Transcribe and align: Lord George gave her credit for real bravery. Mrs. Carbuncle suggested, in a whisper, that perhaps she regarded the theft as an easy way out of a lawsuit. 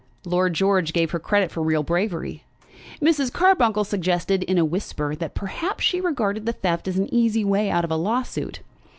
Lord 0.25 0.55
George 0.55 0.93
gave 0.93 1.11
her 1.11 1.19
credit 1.19 1.51
for 1.51 1.61
real 1.61 1.83
bravery. 1.83 2.43
Mrs. 3.03 3.31
Carbuncle 3.31 3.83
suggested, 3.83 4.41
in 4.41 4.57
a 4.57 4.65
whisper, 4.65 5.15
that 5.15 5.35
perhaps 5.35 5.83
she 5.83 6.01
regarded 6.01 6.47
the 6.47 6.53
theft 6.53 6.87
as 6.87 6.97
an 6.97 7.13
easy 7.13 7.45
way 7.45 7.69
out 7.69 7.85
of 7.85 7.91
a 7.91 7.95
lawsuit. 7.97 8.61